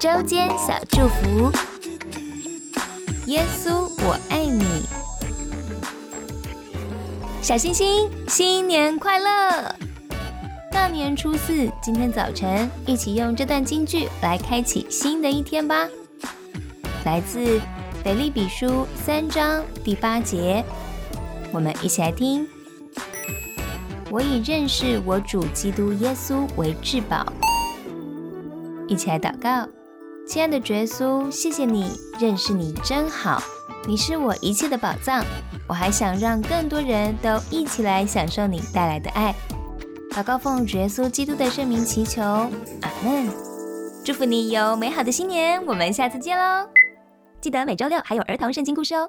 [0.00, 1.52] 周间小祝福，
[3.26, 4.64] 耶稣，我爱你。
[7.42, 9.74] 小星星，新年快乐！
[10.72, 15.86] 大年初四，今天早晨，一起用这段京剧来开启新的一天吧。
[17.04, 17.60] 来自
[18.02, 20.64] 腓立比书三章第八节，
[21.52, 22.48] 我们一起来听。
[24.10, 27.30] 我以认识我主基督耶稣为至宝。
[28.88, 29.68] 一起来祷告。
[30.30, 33.42] 亲爱的耶稣，谢谢你，认识你真好，
[33.84, 35.24] 你是我一切的宝藏。
[35.66, 39.34] 我还想让更多人都一起来享受你带来的爱。
[40.12, 43.28] 祷告奉耶稣基督的圣名祈求，阿门。
[44.04, 46.64] 祝福你有美好的新年，我们下次见喽！
[47.40, 49.08] 记得每周六还有儿童圣经故事哦。